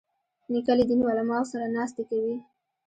[0.51, 2.35] نیکه له دیني علماوو سره ناستې کوي.